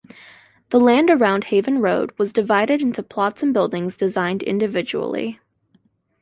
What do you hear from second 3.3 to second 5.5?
and buildings designed individually.